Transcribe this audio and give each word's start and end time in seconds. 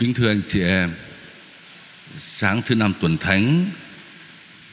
Kính 0.00 0.14
thưa 0.14 0.28
anh 0.28 0.40
chị 0.48 0.62
em 0.62 0.90
Sáng 2.18 2.62
thứ 2.66 2.74
năm 2.74 2.92
tuần 3.00 3.18
thánh 3.18 3.66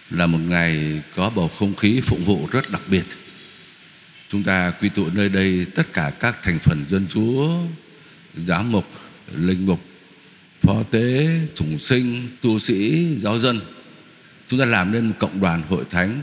Là 0.10 0.28
một 0.28 0.38
ngày 0.38 1.02
có 1.16 1.30
bầu 1.30 1.48
không 1.48 1.76
khí 1.76 2.02
phụng 2.02 2.23
vụ 2.26 2.48
rất 2.52 2.71
đặc 2.71 2.82
biệt. 2.88 3.04
Chúng 4.29 4.43
ta 4.43 4.71
quy 4.71 4.89
tụ 4.89 5.10
nơi 5.14 5.29
đây 5.29 5.66
Tất 5.75 5.93
cả 5.93 6.11
các 6.20 6.43
thành 6.43 6.60
phần 6.60 6.86
dân 6.88 7.07
chúa 7.10 7.60
Giám 8.48 8.71
mục, 8.71 8.86
linh 9.36 9.66
mục 9.66 9.82
Phó 10.61 10.84
tế, 10.92 11.39
chủng 11.55 11.80
sinh, 11.80 12.28
tu 12.41 12.59
sĩ, 12.59 13.07
giáo 13.20 13.39
dân. 13.39 13.59
Chúng 14.48 14.59
ta 14.59 14.66
làm 14.66 14.91
nên 14.91 15.05
một 15.05 15.16
cộng 15.20 15.41
đoàn 15.41 15.62
hội 15.70 15.84
thánh. 15.89 16.21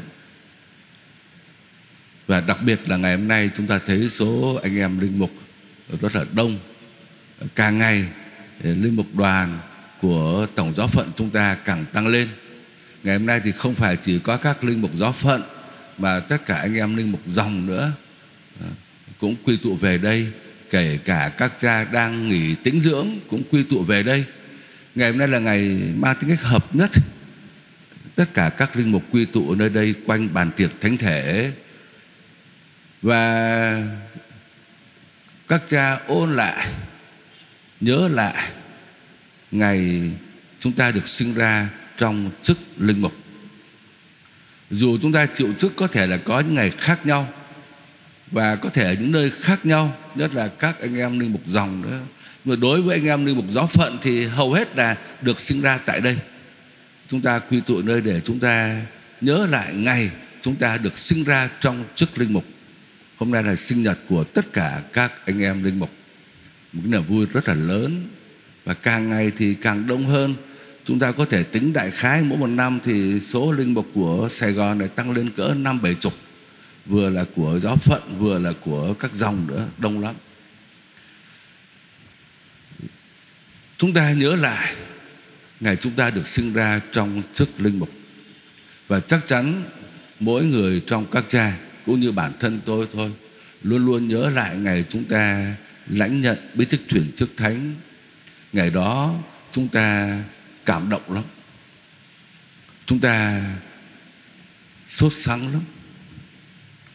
Và 2.27 2.41
đặc 2.41 2.59
biệt 2.63 2.81
là 2.87 2.97
ngày 2.97 3.17
hôm 3.17 3.29
nay 3.29 3.51
Chúng 3.57 3.67
ta 3.67 3.79
thấy 3.79 4.09
số 4.09 4.61
anh 4.63 4.79
em 4.79 5.01
linh 5.01 5.19
mục 5.19 5.31
Rất 6.01 6.17
là 6.17 6.25
đông. 6.33 6.59
Càng 7.55 7.79
ngày 7.79 8.07
linh 8.63 8.97
mục 8.97 9.15
đoàn 9.15 9.59
của 10.01 10.47
tổng 10.55 10.75
giáo 10.75 10.89
phận 10.89 11.11
chúng 11.17 11.31
ta 11.31 11.55
càng 11.55 11.85
tăng 11.93 12.07
lên. 12.07 12.29
Ngày 13.03 13.19
hôm 13.19 13.27
nay 13.27 13.41
thì 13.45 13.53
không 13.53 13.75
phải 13.75 13.97
chỉ 13.97 14.19
có 14.19 14.37
các 14.37 14.65
linh 14.65 14.81
mục 14.81 14.91
giáo 14.95 15.13
phận, 15.13 15.43
mà 15.99 16.21
tất 16.21 16.47
cả 16.47 16.57
anh 16.57 16.75
em 16.75 16.97
linh 16.97 17.13
mục 17.13 17.21
dòng 17.27 17.67
nữa. 17.67 17.93
À, 18.61 18.69
cũng 19.19 19.37
quy 19.45 19.57
tụ 19.57 19.77
về 19.77 19.99
đây, 19.99 20.27
kể 20.71 20.99
cả 21.05 21.33
các 21.39 21.53
cha 21.61 21.85
đang 21.85 22.29
nghỉ 22.29 22.55
tĩnh 22.55 22.81
dưỡng 22.81 23.09
cũng 23.29 23.43
quy 23.51 23.63
tụ 23.63 23.83
về 23.83 24.03
đây. 24.03 24.25
Ngày 24.95 25.11
hôm 25.11 25.19
nay 25.19 25.29
là 25.29 25.39
ngày 25.39 25.81
mang 25.97 26.17
tính 26.21 26.31
cách 26.31 26.43
hợp 26.43 26.75
nhất. 26.75 26.91
Tất 28.15 28.35
cả 28.35 28.51
các 28.51 28.77
linh 28.77 28.93
mục 28.93 29.03
quy 29.11 29.25
tụ 29.25 29.55
nơi 29.55 29.69
đây 29.69 29.95
quanh 30.07 30.35
bàn 30.35 30.51
tiệc 30.57 30.71
thánh 30.81 30.97
thể. 30.97 31.53
Và 33.03 33.83
các 35.49 35.63
cha 35.69 35.99
ôn 36.07 36.33
lại 36.33 36.69
nhớ 37.81 38.09
lại 38.13 38.51
ngày 39.51 40.11
chúng 40.61 40.73
ta 40.73 40.91
được 40.91 41.09
sinh 41.09 41.35
ra 41.35 41.69
trong 41.97 42.31
chức 42.43 42.59
linh 42.79 43.01
mục. 43.01 43.13
Dù 44.71 44.99
chúng 45.03 45.13
ta 45.13 45.27
chịu 45.27 45.55
chức 45.59 45.77
có 45.77 45.87
thể 45.87 46.07
là 46.07 46.17
có 46.17 46.41
những 46.41 46.55
ngày 46.55 46.71
khác 46.71 47.07
nhau 47.07 47.29
và 48.31 48.57
có 48.57 48.69
thể 48.69 48.85
ở 48.85 48.93
những 48.93 49.13
nơi 49.13 49.31
khác 49.31 49.67
nhau, 49.67 49.97
nhất 50.15 50.35
là 50.35 50.49
các 50.49 50.81
anh 50.81 50.97
em 50.97 51.19
linh 51.19 51.33
mục 51.33 51.43
dòng 51.47 51.83
nữa. 51.83 52.01
Nhưng 52.45 52.61
đối 52.61 52.83
với 52.83 52.97
anh 52.97 53.07
em 53.07 53.27
linh 53.27 53.37
mục 53.37 53.47
giáo 53.51 53.67
phận 53.67 53.99
thì 54.03 54.25
hầu 54.25 54.53
hết 54.53 54.77
là 54.77 54.97
được 55.21 55.41
sinh 55.41 55.61
ra 55.61 55.79
tại 55.79 56.01
đây. 56.01 56.17
Chúng 57.09 57.21
ta 57.21 57.39
quy 57.39 57.61
tụ 57.61 57.83
nơi 57.83 58.01
để 58.01 58.21
chúng 58.25 58.39
ta 58.39 58.83
nhớ 59.21 59.47
lại 59.51 59.75
ngày 59.75 60.11
chúng 60.41 60.57
ta 60.57 60.77
được 60.77 60.99
sinh 60.99 61.25
ra 61.25 61.51
trong 61.61 61.85
chức 61.95 62.19
linh 62.19 62.33
mục. 62.33 62.45
Hôm 63.17 63.31
nay 63.31 63.43
là 63.43 63.57
sinh 63.57 63.83
nhật 63.83 63.99
của 64.09 64.25
tất 64.25 64.53
cả 64.53 64.81
các 64.93 65.13
anh 65.27 65.43
em 65.43 65.65
linh 65.65 65.79
mục 65.79 65.91
một 66.75 66.81
cái 66.85 66.93
niềm 66.93 67.03
vui 67.03 67.27
rất 67.33 67.49
là 67.49 67.55
lớn. 67.55 68.09
Và 68.65 68.75
càng 68.75 69.09
ngày 69.09 69.33
thì 69.37 69.55
càng 69.55 69.87
đông 69.87 70.07
hơn. 70.07 70.35
Chúng 70.85 70.99
ta 70.99 71.13
có 71.13 71.25
thể 71.25 71.43
tính 71.43 71.73
đại 71.73 71.91
khái 71.91 72.23
mỗi 72.23 72.39
một 72.39 72.47
năm 72.47 72.79
thì 72.85 73.21
số 73.21 73.53
linh 73.53 73.75
mục 73.75 73.87
của 73.95 74.29
Sài 74.31 74.53
Gòn 74.53 74.79
này 74.79 74.89
tăng 74.89 75.11
lên 75.11 75.31
cỡ 75.31 75.55
năm, 75.57 75.83
bảy 75.83 75.95
chục. 75.95 76.13
Vừa 76.87 77.11
là 77.11 77.25
của 77.37 77.59
giáo 77.63 77.77
phận, 77.77 78.03
vừa 78.19 78.39
là 78.39 78.53
của 78.61 78.95
các 78.95 79.15
dòng 79.15 79.47
nữa, 79.47 79.67
đông 79.79 80.01
lắm. 80.01 80.15
Chúng 83.79 83.93
ta 83.93 84.13
nhớ 84.13 84.37
lại, 84.37 84.75
ngày 85.61 85.77
chúng 85.77 85.93
ta 85.93 86.11
được 86.11 86.27
sinh 86.27 86.53
ra 86.53 86.81
trong 86.93 87.23
chức 87.35 87.61
linh 87.61 87.79
mục. 87.79 87.91
Và 88.89 89.01
chắc 89.01 89.27
chắn 89.27 89.63
mỗi 90.21 90.45
người 90.45 90.83
trong 90.87 91.07
các 91.11 91.25
cha, 91.29 91.57
cũng 91.87 92.01
như 92.01 92.13
bản 92.13 92.33
thân 92.41 92.61
tôi 92.65 92.87
thôi, 92.93 93.13
luôn 93.63 93.87
luôn 93.87 94.09
nhớ 94.09 94.31
lại 94.31 94.57
ngày 94.57 94.85
chúng 94.89 95.05
ta 95.05 95.55
lãnh 95.87 96.21
nhận 96.21 96.39
bí 96.55 96.65
thức 96.65 96.81
chuyển 96.89 97.13
chức 97.17 97.31
thánh. 97.37 97.75
Ngày 98.53 98.71
đó, 98.71 99.15
chúng 99.53 99.69
ta 99.69 100.19
cảm 100.67 100.89
động 100.91 101.13
lắm. 101.13 101.25
Chúng 102.87 103.01
ta 103.01 103.43
sốt 104.87 105.13
sắng 105.13 105.53
lắm. 105.53 105.63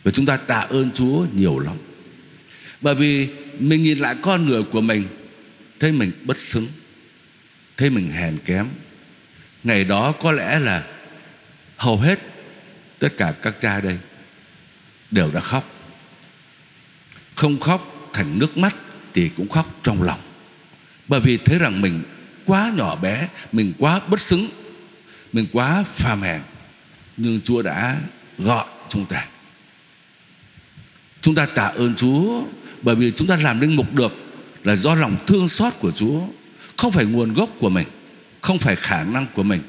Và 0.03 0.11
chúng 0.11 0.25
ta 0.25 0.37
tạ 0.37 0.59
ơn 0.59 0.91
chúa 0.91 1.25
nhiều 1.33 1.59
lắm. 1.59 1.77
Bởi 2.81 2.95
vì 2.95 3.29
mình 3.59 3.83
nhìn 3.83 3.99
lại 3.99 4.15
con 4.21 4.45
người 4.45 4.63
của 4.63 4.81
mình, 4.81 5.07
thấy 5.79 5.91
mình 5.91 6.11
bất 6.23 6.37
xứng, 6.37 6.67
thấy 7.77 7.89
mình 7.89 8.11
hèn 8.11 8.37
kém. 8.45 8.67
Ngày 9.63 9.83
đó 9.83 10.11
có 10.11 10.31
lẽ 10.31 10.59
là 10.59 10.87
hầu 11.77 11.97
hết 11.97 12.19
tất 12.99 13.09
cả 13.17 13.33
các 13.41 13.55
cha 13.59 13.81
đây 13.81 13.97
đều 15.11 15.31
đã 15.31 15.39
khóc. 15.39 15.75
Không 17.35 17.59
khóc 17.59 17.88
thành 18.13 18.39
nước 18.39 18.57
mắt 18.57 18.75
thì 19.13 19.29
cũng 19.37 19.49
khóc 19.49 19.79
trong 19.83 20.03
lòng. 20.03 20.19
Bởi 21.07 21.19
vì 21.19 21.37
thấy 21.37 21.59
rằng 21.59 21.81
mình 21.81 22.01
quá 22.45 22.71
nhỏ 22.75 22.95
bé, 22.95 23.27
mình 23.51 23.73
quá 23.77 23.99
bất 24.07 24.21
xứng, 24.21 24.47
mình 25.33 25.45
quá 25.51 25.83
phàm 25.83 26.21
hèn 26.21 26.41
nhưng 27.17 27.41
chúa 27.41 27.61
đã 27.61 28.01
gọi 28.37 28.65
chúng 28.89 29.05
ta. 29.05 29.27
Chúng 31.21 31.35
ta 31.35 31.45
tạ 31.45 31.63
ơn 31.63 31.95
chúa, 31.95 32.43
bởi 32.81 32.95
vì 32.95 33.11
chúng 33.11 33.27
ta 33.27 33.35
làm 33.35 33.59
linh 33.59 33.75
mục 33.75 33.93
được 33.93 34.13
là 34.63 34.75
do 34.75 34.95
lòng 34.95 35.15
thương 35.27 35.49
xót 35.49 35.73
của 35.79 35.91
chúa, 35.91 36.21
không 36.77 36.91
phải 36.91 37.05
nguồn 37.05 37.33
gốc 37.33 37.49
của 37.59 37.69
mình, 37.69 37.87
không 38.41 38.59
phải 38.59 38.75
khả 38.75 39.03
năng 39.03 39.25
của 39.33 39.43
mình. 39.43 39.61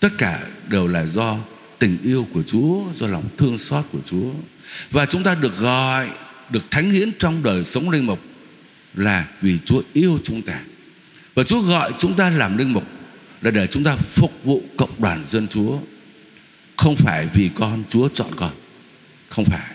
Tất 0.00 0.08
cả 0.18 0.40
đều 0.68 0.86
là 0.86 1.06
do 1.06 1.38
tình 1.78 1.98
yêu 2.02 2.28
của 2.32 2.42
chúa, 2.42 2.84
do 2.94 3.06
lòng 3.06 3.24
thương 3.38 3.58
xót 3.58 3.84
của 3.92 4.00
chúa 4.06 4.30
và 4.90 5.06
chúng 5.06 5.22
ta 5.22 5.34
được 5.34 5.58
gọi, 5.58 6.10
được 6.50 6.70
thánh 6.70 6.90
hiến 6.90 7.10
trong 7.18 7.42
đời 7.42 7.64
sống 7.64 7.90
linh 7.90 8.06
mục 8.06 8.20
là 8.94 9.26
vì 9.40 9.58
Chúa 9.64 9.82
yêu 9.92 10.18
chúng 10.24 10.42
ta. 10.42 10.60
Và 11.34 11.42
Chúa 11.42 11.60
gọi 11.60 11.92
chúng 11.98 12.14
ta 12.14 12.30
làm 12.30 12.56
linh 12.56 12.72
mục 12.72 12.84
là 13.42 13.50
để 13.50 13.66
chúng 13.66 13.84
ta 13.84 13.96
phục 13.96 14.44
vụ 14.44 14.62
cộng 14.76 14.90
đoàn 14.98 15.24
dân 15.28 15.48
Chúa. 15.48 15.78
Không 16.76 16.96
phải 16.96 17.26
vì 17.34 17.50
con, 17.54 17.82
Chúa 17.88 18.08
chọn 18.08 18.28
con. 18.36 18.52
Không 19.28 19.44
phải. 19.44 19.70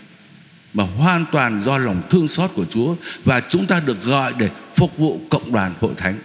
Mà 0.73 0.83
hoàn 0.83 1.25
toàn 1.31 1.61
do 1.63 1.77
lòng 1.77 2.01
thương 2.09 2.27
xót 2.27 2.51
của 2.53 2.65
Chúa 2.65 2.95
và 3.23 3.41
chúng 3.49 3.65
ta 3.65 3.79
được 3.79 4.03
gọi 4.03 4.33
để 4.37 4.49
phục 4.75 4.97
vụ 4.97 5.21
cộng 5.29 5.51
đoàn 5.51 5.73
hội 5.79 5.93
thánh. 5.97 6.19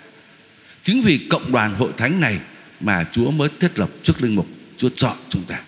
Chính 0.82 1.02
vì 1.02 1.26
cộng 1.30 1.52
đoàn 1.52 1.74
hội 1.74 1.90
thánh 1.96 2.20
này 2.20 2.38
mà 2.80 3.04
Chúa 3.12 3.30
mới 3.30 3.48
thiết 3.60 3.78
lập 3.78 3.90
chức 4.02 4.22
linh 4.22 4.36
mục, 4.36 4.46
Chúa 4.76 4.88
chọn 4.96 5.16
chúng 5.28 5.42
ta. 5.42 5.60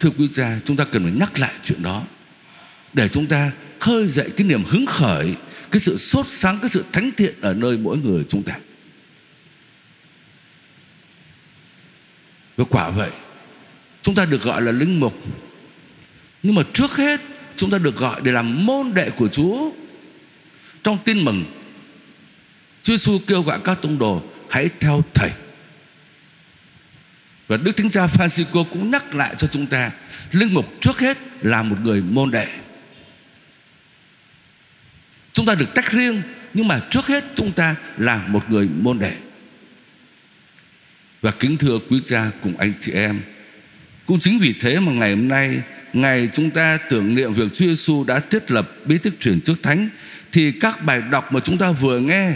Thưa 0.00 0.10
quý 0.18 0.28
cha 0.34 0.58
chúng 0.64 0.76
ta 0.76 0.84
cần 0.84 1.02
phải 1.02 1.12
nhắc 1.12 1.38
lại 1.38 1.52
chuyện 1.64 1.82
đó 1.82 2.02
Để 2.92 3.08
chúng 3.08 3.26
ta 3.26 3.52
khơi 3.78 4.08
dậy 4.08 4.30
cái 4.36 4.46
niềm 4.46 4.64
hứng 4.64 4.86
khởi, 4.86 5.34
Cái 5.70 5.80
sự 5.80 5.96
sốt 5.96 6.26
sáng, 6.26 6.58
Cái 6.60 6.70
sự 6.70 6.84
thánh 6.92 7.10
thiện 7.16 7.34
ở 7.40 7.54
nơi 7.54 7.78
mỗi 7.78 7.98
người 7.98 8.24
chúng 8.28 8.42
ta. 8.42 8.58
Và 12.56 12.64
quả 12.70 12.90
vậy, 12.90 13.10
Chúng 14.02 14.14
ta 14.14 14.26
được 14.26 14.42
gọi 14.42 14.62
là 14.62 14.72
linh 14.72 15.00
mục. 15.00 15.18
Nhưng 16.42 16.54
mà 16.54 16.62
trước 16.72 16.96
hết, 16.96 17.20
Chúng 17.56 17.70
ta 17.70 17.78
được 17.78 17.96
gọi 17.96 18.20
để 18.24 18.32
làm 18.32 18.66
môn 18.66 18.94
đệ 18.94 19.10
của 19.10 19.28
Chúa. 19.28 19.70
Trong 20.82 20.98
tin 21.04 21.24
mừng, 21.24 21.44
Chúa 22.82 22.92
Giêsu 22.92 23.18
kêu 23.26 23.42
gọi 23.42 23.60
các 23.64 23.82
tông 23.82 23.98
đồ, 23.98 24.22
Hãy 24.50 24.68
theo 24.80 25.02
Thầy 25.14 25.30
và 27.50 27.56
Đức 27.56 27.76
Thánh 27.76 27.90
Cha 27.90 28.06
Francisco 28.06 28.64
cũng 28.64 28.90
nhắc 28.90 29.14
lại 29.14 29.34
cho 29.38 29.46
chúng 29.46 29.66
ta, 29.66 29.90
Linh 30.32 30.54
mục 30.54 30.74
trước 30.80 30.98
hết 30.98 31.18
là 31.42 31.62
một 31.62 31.76
người 31.82 32.02
môn 32.02 32.30
đệ. 32.30 32.46
Chúng 35.32 35.46
ta 35.46 35.54
được 35.54 35.74
tách 35.74 35.92
riêng, 35.92 36.22
Nhưng 36.54 36.68
mà 36.68 36.80
trước 36.90 37.06
hết 37.06 37.24
chúng 37.34 37.52
ta 37.52 37.76
là 37.98 38.16
một 38.28 38.50
người 38.50 38.68
môn 38.80 38.98
đệ. 38.98 39.12
Và 41.20 41.30
kính 41.30 41.56
thưa 41.56 41.78
quý 41.90 42.00
cha 42.06 42.30
cùng 42.42 42.56
anh 42.56 42.72
chị 42.80 42.92
em, 42.92 43.20
Cũng 44.06 44.20
chính 44.20 44.38
vì 44.38 44.54
thế 44.60 44.80
mà 44.80 44.92
ngày 44.92 45.10
hôm 45.10 45.28
nay, 45.28 45.62
Ngày 45.92 46.28
chúng 46.32 46.50
ta 46.50 46.78
tưởng 46.90 47.14
niệm 47.14 47.32
việc 47.32 47.52
Chúa 47.54 47.66
Giêsu 47.66 48.04
đã 48.04 48.20
thiết 48.20 48.50
lập 48.50 48.70
bí 48.84 48.98
tích 48.98 49.20
truyền 49.20 49.40
trước 49.40 49.62
thánh, 49.62 49.88
Thì 50.32 50.52
các 50.52 50.84
bài 50.84 51.02
đọc 51.10 51.32
mà 51.32 51.40
chúng 51.40 51.58
ta 51.58 51.70
vừa 51.70 51.98
nghe, 51.98 52.32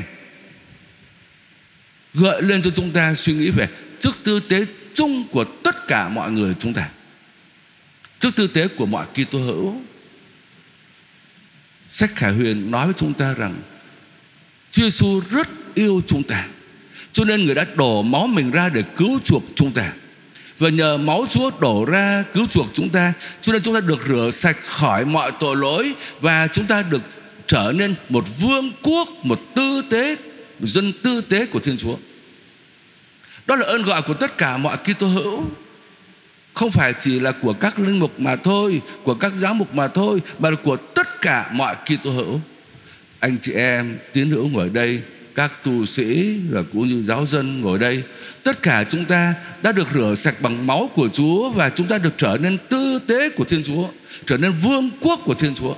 Gợi 2.15 2.43
lên 2.43 2.63
cho 2.63 2.71
chúng 2.71 2.91
ta 2.91 3.15
suy 3.15 3.33
nghĩ 3.33 3.51
về 3.51 3.69
chức 4.01 4.17
tư 4.25 4.41
tế 4.49 4.67
chung 4.95 5.25
của 5.31 5.45
tất 5.45 5.87
cả 5.87 6.09
mọi 6.09 6.33
người 6.33 6.55
chúng 6.59 6.75
ta. 6.75 6.89
Trước 8.21 8.37
tư 8.37 8.47
tế 8.47 8.69
của 8.69 8.87
mọi 8.87 9.07
Kitô 9.07 9.39
hữu, 9.39 9.81
sách 11.91 12.11
Khải 12.15 12.33
Huyền 12.33 12.71
nói 12.71 12.87
với 12.87 12.95
chúng 12.99 13.15
ta 13.15 13.35
rằng 13.35 13.55
Chúa 14.71 14.83
Giêsu 14.83 15.23
rất 15.31 15.49
yêu 15.75 16.03
chúng 16.07 16.23
ta, 16.23 16.47
cho 17.13 17.25
nên 17.25 17.47
người 17.47 17.55
đã 17.55 17.67
đổ 17.75 18.03
máu 18.03 18.27
mình 18.27 18.51
ra 18.51 18.69
để 18.69 18.83
cứu 18.97 19.21
chuộc 19.25 19.43
chúng 19.55 19.73
ta. 19.73 19.93
Và 20.59 20.69
nhờ 20.69 20.97
máu 20.97 21.27
Chúa 21.31 21.51
đổ 21.61 21.85
ra 21.85 22.25
cứu 22.33 22.47
chuộc 22.47 22.67
chúng 22.75 22.89
ta, 22.89 23.13
cho 23.41 23.53
nên 23.53 23.63
chúng 23.63 23.75
ta 23.75 23.81
được 23.81 24.07
rửa 24.09 24.31
sạch 24.33 24.57
khỏi 24.61 25.05
mọi 25.05 25.33
tội 25.41 25.57
lỗi 25.57 25.95
và 26.21 26.49
chúng 26.53 26.67
ta 26.67 26.83
được 26.83 27.03
trở 27.47 27.73
nên 27.77 27.95
một 28.09 28.25
vương 28.41 28.73
quốc, 28.83 29.09
một 29.23 29.41
tư 29.55 29.83
tế 29.91 30.17
một 30.61 30.67
dân 30.67 30.93
tư 31.03 31.21
tế 31.21 31.47
của 31.47 31.59
Thiên 31.59 31.77
Chúa 31.77 31.97
đó 33.47 33.57
là 33.57 33.67
ơn 33.67 33.83
gọi 33.83 34.03
của 34.03 34.15
tất 34.15 34.39
cả 34.39 34.57
mọi 34.57 34.77
Kitô 34.77 35.07
hữu. 35.07 35.45
Không 36.55 36.71
phải 36.71 36.95
chỉ 37.01 37.21
là 37.21 37.33
của 37.33 37.53
các 37.53 37.79
linh 37.79 37.99
mục 38.01 38.21
mà 38.21 38.37
thôi, 38.37 38.83
của 39.03 39.15
các 39.15 39.33
giáo 39.37 39.55
mục 39.55 39.75
mà 39.75 39.89
thôi, 39.89 40.21
mà 40.39 40.51
là 40.51 40.57
của 40.57 40.77
tất 40.77 41.21
cả 41.21 41.51
mọi 41.53 41.75
Kitô 41.75 42.11
hữu. 42.11 42.41
Anh 43.21 43.37
chị 43.43 43.53
em, 43.53 43.99
tín 44.13 44.31
hữu 44.31 44.49
ngồi 44.49 44.69
đây, 44.69 45.01
các 45.35 45.53
tu 45.65 45.87
sĩ 45.87 46.37
và 46.51 46.63
cũng 46.73 46.89
như 46.89 47.03
giáo 47.03 47.27
dân 47.27 47.61
ngồi 47.61 47.79
đây, 47.79 48.03
tất 48.43 48.63
cả 48.63 48.85
chúng 48.89 49.05
ta 49.05 49.35
đã 49.63 49.73
được 49.73 49.89
rửa 49.95 50.15
sạch 50.17 50.35
bằng 50.41 50.67
máu 50.67 50.91
của 50.95 51.09
Chúa 51.13 51.51
và 51.51 51.71
chúng 51.71 51.87
ta 51.87 51.99
được 51.99 52.15
trở 52.17 52.39
nên 52.41 52.59
tư 52.69 52.99
tế 53.07 53.31
của 53.31 53.45
Thiên 53.45 53.63
Chúa, 53.65 53.89
trở 54.27 54.37
nên 54.37 54.53
vương 54.63 54.91
quốc 55.01 55.21
của 55.25 55.35
Thiên 55.35 55.55
Chúa. 55.55 55.75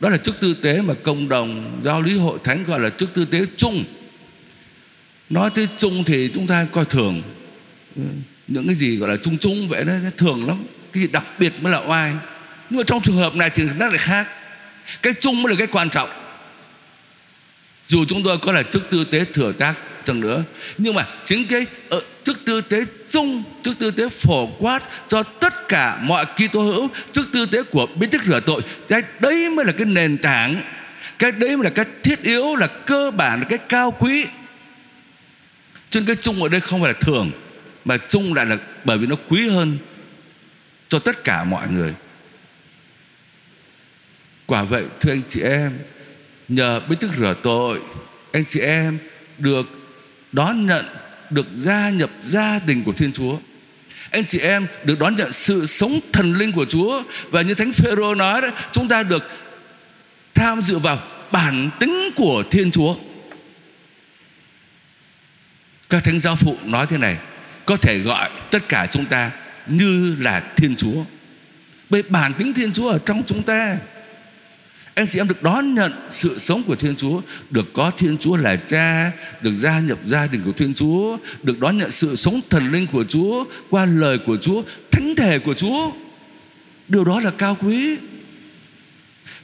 Đó 0.00 0.08
là 0.08 0.16
chức 0.16 0.40
tư 0.40 0.54
tế 0.54 0.82
mà 0.82 0.94
công 1.02 1.28
đồng 1.28 1.80
giáo 1.84 2.02
lý 2.02 2.18
hội 2.18 2.38
thánh 2.44 2.64
gọi 2.64 2.80
là 2.80 2.90
chức 2.90 3.14
tư 3.14 3.24
tế 3.24 3.40
chung 3.56 3.84
nói 5.32 5.50
tới 5.54 5.68
chung 5.78 6.04
thì 6.04 6.30
chúng 6.34 6.46
ta 6.46 6.66
coi 6.72 6.84
thường. 6.84 7.22
Những 8.48 8.66
cái 8.66 8.74
gì 8.74 8.96
gọi 8.96 9.10
là 9.10 9.16
chung 9.22 9.38
chung 9.38 9.68
vậy 9.68 9.84
đó 9.84 9.92
thường 10.16 10.46
lắm. 10.46 10.64
Cái 10.92 11.02
gì 11.02 11.08
đặc 11.12 11.24
biệt 11.38 11.52
mới 11.60 11.72
là 11.72 11.78
oai. 11.78 12.12
Nhưng 12.70 12.78
mà 12.78 12.84
trong 12.86 13.02
trường 13.02 13.16
hợp 13.16 13.34
này 13.34 13.50
thì 13.50 13.64
nó 13.78 13.88
lại 13.88 13.98
khác. 13.98 14.26
Cái 15.02 15.12
chung 15.20 15.42
mới 15.42 15.52
là 15.52 15.58
cái 15.58 15.66
quan 15.66 15.90
trọng. 15.90 16.08
Dù 17.86 18.04
chúng 18.08 18.22
tôi 18.22 18.38
có 18.38 18.52
là 18.52 18.62
chức 18.62 18.90
tư 18.90 19.04
tế 19.04 19.24
thừa 19.32 19.52
tác 19.52 19.74
chẳng 20.04 20.20
nữa 20.20 20.44
nhưng 20.78 20.94
mà 20.94 21.06
chính 21.24 21.46
cái 21.46 21.66
ở 21.88 21.98
ờ, 21.98 22.00
chức 22.22 22.44
tư 22.44 22.60
tế 22.60 22.84
chung 23.10 23.42
chức 23.62 23.78
tư 23.78 23.90
tế 23.90 24.08
phổ 24.08 24.46
quát 24.46 24.82
cho 25.08 25.22
tất 25.22 25.68
cả 25.68 25.98
mọi 26.02 26.24
Kitô 26.24 26.60
hữu 26.62 26.88
chức 27.12 27.26
tư 27.32 27.46
tế 27.46 27.62
của 27.62 27.86
biến 27.94 28.10
chức 28.10 28.24
rửa 28.24 28.40
tội 28.40 28.62
cái 28.88 29.02
đấy 29.20 29.50
mới 29.50 29.64
là 29.64 29.72
cái 29.72 29.86
nền 29.86 30.18
tảng. 30.18 30.62
Cái 31.18 31.32
đấy 31.32 31.56
mới 31.56 31.64
là 31.64 31.70
cái 31.70 31.84
thiết 32.02 32.22
yếu 32.22 32.56
là 32.56 32.66
cơ 32.66 33.10
bản 33.10 33.40
là 33.40 33.46
cái 33.48 33.58
cao 33.58 33.90
quý 33.98 34.26
cho 35.92 36.00
nên 36.00 36.06
cái 36.06 36.16
chung 36.16 36.42
ở 36.42 36.48
đây 36.48 36.60
không 36.60 36.80
phải 36.80 36.92
là 36.92 36.98
thường, 37.00 37.30
mà 37.84 37.96
chung 37.96 38.34
lại 38.34 38.46
là 38.46 38.56
bởi 38.84 38.98
vì 38.98 39.06
nó 39.06 39.16
quý 39.28 39.48
hơn 39.48 39.78
cho 40.88 40.98
tất 40.98 41.24
cả 41.24 41.44
mọi 41.44 41.68
người. 41.70 41.94
Quả 44.46 44.62
vậy, 44.62 44.84
thưa 45.00 45.12
anh 45.12 45.22
chị 45.28 45.40
em, 45.40 45.78
nhờ 46.48 46.80
bí 46.88 46.96
thức 46.96 47.10
rửa 47.18 47.34
tội, 47.42 47.80
anh 48.32 48.44
chị 48.48 48.60
em 48.60 48.98
được 49.38 49.66
đón 50.32 50.66
nhận, 50.66 50.84
được 51.30 51.46
gia 51.56 51.90
nhập 51.90 52.10
gia 52.24 52.60
đình 52.66 52.82
của 52.84 52.92
Thiên 52.92 53.12
Chúa. 53.12 53.38
Anh 54.10 54.24
chị 54.24 54.38
em 54.38 54.66
được 54.84 54.98
đón 54.98 55.16
nhận 55.16 55.32
sự 55.32 55.66
sống 55.66 56.00
thần 56.12 56.34
linh 56.34 56.52
của 56.52 56.64
Chúa. 56.64 57.02
Và 57.30 57.42
như 57.42 57.54
Thánh 57.54 57.72
Phêrô 57.72 58.14
nói 58.14 58.42
đấy, 58.42 58.50
chúng 58.72 58.88
ta 58.88 59.02
được 59.02 59.30
tham 60.34 60.62
dự 60.62 60.78
vào 60.78 60.98
bản 61.32 61.70
tính 61.78 62.10
của 62.16 62.44
Thiên 62.50 62.70
Chúa 62.70 62.94
các 65.92 66.04
thánh 66.04 66.20
giáo 66.20 66.36
phụ 66.36 66.56
nói 66.64 66.86
thế 66.86 66.98
này, 66.98 67.16
có 67.66 67.76
thể 67.76 67.98
gọi 67.98 68.30
tất 68.50 68.68
cả 68.68 68.86
chúng 68.90 69.04
ta 69.04 69.30
như 69.66 70.16
là 70.18 70.42
Thiên 70.56 70.76
Chúa. 70.76 71.04
Bởi 71.90 72.02
bản 72.02 72.32
tính 72.34 72.52
Thiên 72.52 72.72
Chúa 72.72 72.88
ở 72.88 72.98
trong 73.06 73.22
chúng 73.26 73.42
ta. 73.42 73.78
Anh 74.94 75.06
chị 75.06 75.20
em 75.20 75.28
được 75.28 75.42
đón 75.42 75.74
nhận 75.74 75.92
sự 76.10 76.38
sống 76.38 76.62
của 76.62 76.76
Thiên 76.76 76.96
Chúa, 76.96 77.20
Được 77.50 77.72
có 77.74 77.90
Thiên 77.90 78.18
Chúa 78.18 78.36
là 78.36 78.56
cha, 78.56 79.12
Được 79.40 79.52
gia 79.52 79.80
nhập 79.80 79.98
gia 80.04 80.26
đình 80.26 80.42
của 80.44 80.52
Thiên 80.52 80.74
Chúa, 80.74 81.18
Được 81.42 81.58
đón 81.58 81.78
nhận 81.78 81.90
sự 81.90 82.16
sống 82.16 82.40
thần 82.50 82.72
linh 82.72 82.86
của 82.86 83.04
Chúa, 83.04 83.44
Qua 83.70 83.84
lời 83.84 84.18
của 84.26 84.36
Chúa, 84.36 84.62
Thánh 84.90 85.14
thể 85.16 85.38
của 85.38 85.54
Chúa. 85.54 85.92
Điều 86.88 87.04
đó 87.04 87.20
là 87.20 87.30
cao 87.38 87.56
quý. 87.60 87.96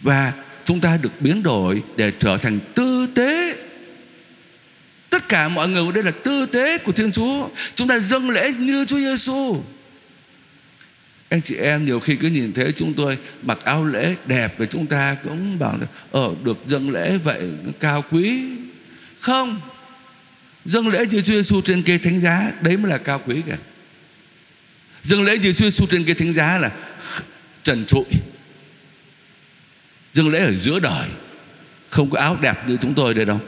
Và 0.02 0.32
chúng 0.64 0.80
ta 0.80 0.96
được 0.96 1.20
biến 1.20 1.42
đổi 1.42 1.82
Để 1.96 2.12
trở 2.18 2.36
thành 2.36 2.58
tư 2.74 2.97
Tất 5.28 5.36
cả 5.36 5.48
mọi 5.48 5.69
người 5.69 5.86
ở 5.86 5.92
đây 5.92 6.04
là 6.04 6.10
tư 6.10 6.46
tế 6.46 6.78
của 6.78 6.92
Thiên 6.92 7.12
Chúa. 7.12 7.48
Chúng 7.75 7.88
ta 7.88 7.98
dâng 7.98 8.30
lễ 8.30 8.52
như 8.58 8.84
Chúa 8.84 8.98
Giêsu 8.98 9.62
anh 11.28 11.42
chị 11.42 11.56
em 11.56 11.86
nhiều 11.86 12.00
khi 12.00 12.16
cứ 12.16 12.28
nhìn 12.28 12.52
thấy 12.52 12.72
chúng 12.72 12.94
tôi 12.94 13.19
mặc 13.42 13.58
áo 13.64 13.84
lễ 13.84 14.14
đẹp 14.26 14.54
và 14.58 14.66
chúng 14.66 14.86
ta 14.86 15.16
cũng 15.25 15.58
bảo 15.58 15.78
ờ, 16.10 16.34
được 16.44 16.56
dâng 16.66 16.90
lễ 16.90 17.19
vậy 17.19 17.50
cao 17.80 18.04
quý. 18.10 18.44
Không. 19.20 19.60
Dâng 20.64 20.88
lễ 20.88 21.06
như 21.10 21.20
Chúa 21.20 21.32
Giêsu 21.32 21.60
trên 21.60 21.82
cây 21.82 21.98
thánh 21.98 22.20
giá 22.20 22.52
đấy 22.60 22.76
mới 22.76 22.90
là 22.90 22.98
cao 22.98 23.20
quý 23.26 23.42
kìa. 23.46 23.56
Dâng 25.02 25.25
lễ 25.25 25.38
như 25.38 25.52
Chúa 25.52 25.64
Giêsu 25.64 25.86
trên 25.90 26.04
cây 26.04 26.14
thánh 26.14 26.34
giá 26.34 26.58
là 26.58 26.70
trần 27.62 27.86
trụi. 27.86 28.04
Dâng 30.12 30.28
lễ 30.28 30.38
ở 30.38 30.52
giữa 30.52 30.80
đời. 30.80 31.08
Không 31.88 32.10
có 32.10 32.19
áo 32.19 32.36
đẹp 32.40 32.69
như 32.69 32.76
chúng 32.82 32.94
tôi 32.94 33.14
đây 33.14 33.25
đâu 33.25 33.40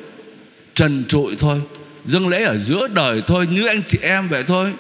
trần 0.81 1.05
trụi 1.09 1.37
thôi. 1.39 1.61
Dâng 2.05 2.29
lễ 2.29 2.43
ở 2.43 2.59
giữa 2.59 2.89
đời 2.89 3.23
thôi, 3.27 3.47
như 3.47 3.67
anh 3.67 3.83
chị 3.87 3.99
em 4.03 4.29
vậy 4.29 4.45
thôi. 4.47 4.73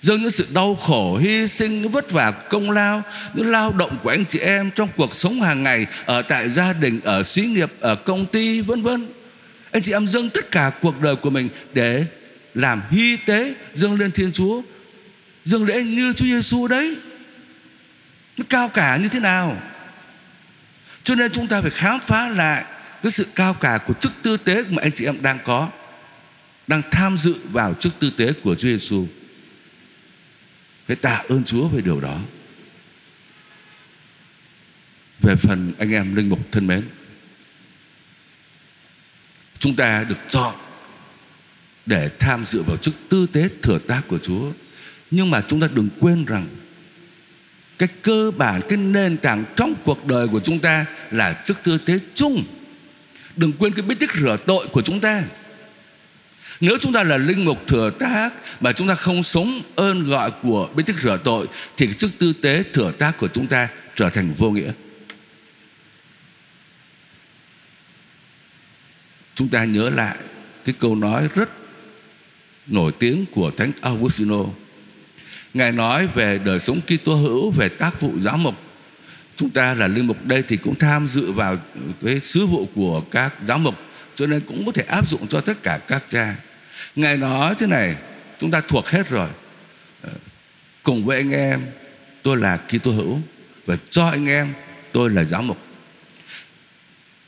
Dâng 0.00 0.22
những 0.22 0.30
sự 0.30 0.46
đau 0.54 0.74
khổ, 0.74 1.16
hy 1.16 1.48
sinh, 1.48 1.82
những 1.82 1.90
vất 1.90 2.10
vả 2.10 2.30
công 2.30 2.70
lao, 2.70 3.02
những 3.34 3.50
lao 3.50 3.72
động 3.72 3.96
của 4.02 4.10
anh 4.10 4.24
chị 4.24 4.38
em 4.38 4.70
trong 4.70 4.88
cuộc 4.96 5.14
sống 5.14 5.42
hàng 5.42 5.62
ngày 5.62 5.86
ở 6.04 6.22
tại 6.22 6.48
gia 6.48 6.72
đình, 6.72 7.00
ở 7.04 7.22
xí 7.22 7.42
nghiệp, 7.42 7.72
ở 7.80 7.94
công 7.94 8.26
ty, 8.26 8.60
vân 8.60 8.82
vân. 8.82 9.06
Anh 9.70 9.82
chị 9.82 9.92
em 9.92 10.08
dâng 10.08 10.30
tất 10.30 10.50
cả 10.50 10.70
cuộc 10.82 11.00
đời 11.00 11.16
của 11.16 11.30
mình 11.30 11.48
để 11.74 12.04
làm 12.54 12.82
hy 12.90 13.16
tế, 13.16 13.54
dâng 13.74 13.98
lên 14.00 14.10
thiên 14.10 14.32
chúa. 14.32 14.62
Dâng 15.44 15.64
lễ 15.64 15.82
như 15.82 16.12
chúa 16.12 16.24
giêsu 16.24 16.66
đấy. 16.66 16.96
Nó 18.36 18.44
cao 18.48 18.68
cả 18.68 18.96
như 18.96 19.08
thế 19.08 19.20
nào? 19.20 19.62
Cho 21.04 21.14
nên 21.14 21.32
chúng 21.32 21.46
ta 21.46 21.60
phải 21.60 21.70
khám 21.70 22.00
phá 22.00 22.28
lại 22.28 22.64
cái 23.02 23.12
sự 23.12 23.26
cao 23.34 23.54
cả 23.54 23.78
của 23.86 23.94
chức 23.94 24.12
tư 24.22 24.36
tế 24.36 24.64
mà 24.70 24.82
anh 24.82 24.92
chị 24.94 25.04
em 25.04 25.22
đang 25.22 25.38
có, 25.44 25.68
đang 26.66 26.82
tham 26.90 27.16
dự 27.18 27.34
vào 27.52 27.74
chức 27.74 27.98
tư 27.98 28.10
tế 28.16 28.32
của 28.32 28.54
Chúa 28.54 28.68
Giêsu 28.68 29.06
phải 30.88 30.96
tạ 30.96 31.22
ơn 31.28 31.44
Chúa 31.44 31.68
về 31.68 31.80
điều 31.80 32.00
đó. 32.00 32.20
Về 35.20 35.36
phần 35.36 35.72
anh 35.78 35.92
em 35.92 36.14
linh 36.14 36.28
mục 36.28 36.52
thân 36.52 36.66
mến, 36.66 36.88
chúng 39.58 39.76
ta 39.76 40.04
được 40.04 40.18
chọn 40.28 40.54
để 41.86 42.10
tham 42.18 42.44
dự 42.44 42.62
vào 42.62 42.76
chức 42.76 42.94
tư 43.08 43.26
tế 43.32 43.48
thừa 43.62 43.78
tác 43.78 44.02
của 44.08 44.18
Chúa. 44.18 44.52
Nhưng 45.10 45.30
mà 45.30 45.42
chúng 45.48 45.60
ta 45.60 45.68
đừng 45.74 45.88
quên 46.00 46.24
rằng 46.24 46.46
cái 47.78 47.88
cơ 48.02 48.30
bản, 48.36 48.60
cái 48.68 48.78
nền 48.78 49.16
tảng 49.16 49.44
trong 49.56 49.74
cuộc 49.84 50.06
đời 50.06 50.28
của 50.28 50.40
chúng 50.40 50.58
ta 50.58 50.86
là 51.10 51.42
chức 51.46 51.62
tư 51.62 51.78
tế 51.78 51.98
chung 52.14 52.44
đừng 53.38 53.52
quên 53.52 53.72
cái 53.72 53.82
bí 53.82 53.94
tích 53.94 54.10
rửa 54.12 54.36
tội 54.46 54.66
của 54.72 54.82
chúng 54.82 55.00
ta 55.00 55.22
nếu 56.60 56.78
chúng 56.80 56.92
ta 56.92 57.02
là 57.02 57.16
linh 57.16 57.44
mục 57.44 57.66
thừa 57.66 57.90
tác 57.90 58.30
mà 58.60 58.72
chúng 58.72 58.88
ta 58.88 58.94
không 58.94 59.22
sống 59.22 59.60
ơn 59.76 60.08
gọi 60.08 60.30
của 60.42 60.68
bí 60.74 60.82
tích 60.86 60.96
rửa 61.02 61.18
tội 61.24 61.46
thì 61.76 61.86
cái 61.86 61.94
chức 61.94 62.10
tư 62.18 62.32
tế 62.32 62.62
thừa 62.72 62.92
tác 62.98 63.18
của 63.18 63.28
chúng 63.28 63.46
ta 63.46 63.68
trở 63.96 64.10
thành 64.10 64.32
vô 64.32 64.50
nghĩa. 64.50 64.72
Chúng 69.34 69.48
ta 69.48 69.64
nhớ 69.64 69.90
lại 69.90 70.16
cái 70.64 70.74
câu 70.78 70.96
nói 70.96 71.28
rất 71.34 71.50
nổi 72.66 72.92
tiếng 72.98 73.24
của 73.32 73.50
Thánh 73.50 73.72
Augustino. 73.80 74.44
Ngài 75.54 75.72
nói 75.72 76.06
về 76.06 76.40
đời 76.44 76.60
sống 76.60 76.80
Kitô 76.80 77.14
hữu, 77.14 77.50
về 77.50 77.68
tác 77.68 78.00
vụ 78.00 78.12
giáo 78.20 78.36
mục. 78.36 78.54
Chúng 79.38 79.50
ta 79.50 79.74
là 79.74 79.88
linh 79.88 80.06
mục 80.06 80.24
đây 80.24 80.42
thì 80.48 80.56
cũng 80.56 80.74
tham 80.74 81.06
dự 81.06 81.32
vào 81.32 81.56
cái 82.04 82.20
sứ 82.20 82.46
vụ 82.46 82.68
của 82.74 83.00
các 83.00 83.34
giáo 83.46 83.58
mục 83.58 83.74
cho 84.14 84.26
nên 84.26 84.40
cũng 84.40 84.66
có 84.66 84.72
thể 84.72 84.82
áp 84.82 85.08
dụng 85.08 85.26
cho 85.26 85.40
tất 85.40 85.62
cả 85.62 85.78
các 85.88 86.04
cha. 86.08 86.36
Ngài 86.96 87.16
nói 87.16 87.54
thế 87.58 87.66
này 87.66 87.96
Chúng 88.38 88.50
ta 88.50 88.60
thuộc 88.68 88.88
hết 88.88 89.10
rồi. 89.10 89.28
Ờ, 90.02 90.10
cùng 90.82 91.04
với 91.04 91.16
anh 91.16 91.30
em 91.30 91.66
Tôi 92.22 92.36
là 92.36 92.56
Kitô 92.56 92.90
hữu 92.90 93.20
Và 93.66 93.76
cho 93.90 94.08
anh 94.08 94.26
em 94.26 94.52
tôi 94.92 95.10
là 95.10 95.24
giáo 95.24 95.42
mục. 95.42 95.58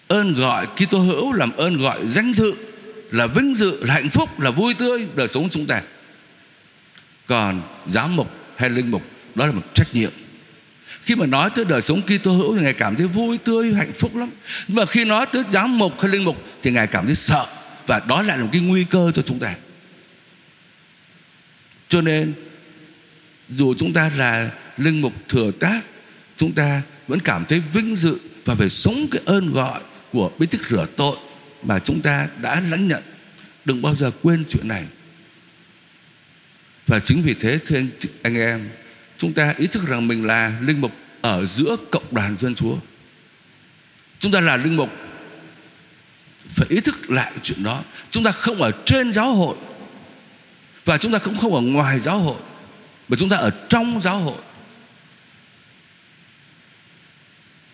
Ơn 0.09 0.35
gọi 0.35 0.67
Kitô 0.67 0.99
hữu 0.99 1.33
làm 1.33 1.52
ơn 1.52 1.76
gọi 1.76 2.07
danh 2.07 2.33
dự 2.33 2.55
Là 3.11 3.26
vinh 3.26 3.55
dự, 3.55 3.85
là 3.85 3.95
hạnh 3.95 4.09
phúc, 4.09 4.40
là 4.40 4.50
vui 4.50 4.75
tươi 4.75 5.07
Đời 5.14 5.29
sống 5.29 5.49
chúng 5.50 5.67
ta. 5.67 5.83
Còn 7.26 7.62
giáo 7.90 8.09
mục 8.09 8.31
hay 8.57 8.71
linh 8.71 8.90
mục 8.90 9.02
Đó 9.35 9.47
là 9.47 9.52
một 9.52 9.75
trách 9.75 9.95
nhiệm 9.95 10.11
khi 11.11 11.17
mà 11.17 11.26
nói 11.26 11.50
tới 11.55 11.64
đời 11.64 11.83
sống 11.83 12.02
Kitô 12.02 12.33
hữu 12.33 12.57
thì 12.57 12.62
ngài 12.62 12.73
cảm 12.73 12.97
thấy 12.97 13.07
vui 13.07 13.38
tươi 13.38 13.75
hạnh 13.75 13.93
phúc 13.93 14.17
lắm. 14.17 14.31
Nhưng 14.69 14.76
mà 14.76 14.87
khi 14.87 15.05
nói 15.05 15.26
tới 15.33 15.43
giám 15.52 15.79
mục 15.79 16.00
hay 16.00 16.11
linh 16.11 16.25
mục 16.25 16.45
thì 16.62 16.71
ngài 16.71 16.87
cảm 16.87 17.07
thấy 17.07 17.14
sợ. 17.14 17.47
Và 17.87 18.00
đó 18.09 18.23
lại 18.23 18.38
là 18.38 18.45
một 18.45 18.50
cái 18.52 18.61
nguy 18.61 18.85
cơ 18.85 19.12
cho 19.14 19.23
chúng 19.23 19.38
ta. 19.38 19.55
Cho 21.88 22.00
nên 22.00 22.33
dù 23.49 23.75
chúng 23.79 23.93
ta 23.93 24.11
là 24.17 24.50
linh 24.76 25.00
mục 25.00 25.12
thừa 25.29 25.50
tác 25.61 25.81
chúng 26.37 26.52
ta 26.52 26.83
vẫn 27.09 27.21
cảm 27.21 27.45
thấy 27.45 27.62
vinh 27.73 27.97
dự 27.97 28.19
và 28.45 28.55
phải 28.55 28.69
sống 28.69 29.07
cái 29.11 29.23
ơn 29.25 29.52
gọi 29.52 29.81
của 30.12 30.31
bí 30.38 30.47
tích 30.47 30.61
rửa 30.71 30.87
tội 30.97 31.17
mà 31.62 31.79
chúng 31.79 32.00
ta 32.00 32.29
đã 32.43 32.62
lãnh 32.71 32.88
nhận. 32.88 33.02
Đừng 33.64 33.83
bao 33.83 33.95
giờ 33.95 34.11
quên 34.23 34.45
chuyện 34.49 34.69
này. 34.69 34.85
Và 36.87 37.00
chính 37.00 37.23
vì 37.23 37.35
thế 37.35 37.59
thưa 37.67 37.76
anh, 37.76 37.88
anh 38.23 38.37
em 38.37 38.69
chúng 39.21 39.33
ta 39.33 39.55
ý 39.59 39.67
thức 39.67 39.87
rằng 39.89 40.09
mình 40.09 40.25
là 40.25 40.53
linh 40.61 40.81
mục 40.81 40.93
ở 41.21 41.47
giữa 41.47 41.77
cộng 41.91 42.05
đoàn 42.11 42.37
dân 42.39 42.55
chúa. 42.55 42.77
Chúng 44.19 44.33
ta 44.33 44.41
là 44.41 44.57
linh 44.57 44.77
mục, 44.77 44.91
phải 46.49 46.67
ý 46.71 46.81
thức 46.81 47.11
lại 47.11 47.33
chuyện 47.43 47.62
đó. 47.62 47.83
Chúng 48.11 48.25
ta 48.25 48.33
không 48.33 48.62
ở 48.62 48.73
trên 48.87 49.12
giáo 49.12 49.35
hội 49.35 49.57
và 50.85 50.99
chúng 50.99 51.12
ta 51.12 51.19
cũng 51.19 51.37
không 51.37 51.55
ở 51.55 51.61
ngoài 51.61 52.00
giáo 52.00 52.19
hội, 52.19 52.37
mà 53.09 53.17
chúng 53.21 53.29
ta 53.29 53.37
ở 53.37 53.50
trong 53.69 54.00
giáo 54.00 54.19
hội. 54.19 54.39